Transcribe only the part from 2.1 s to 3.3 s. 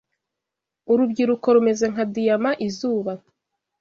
diyama izuba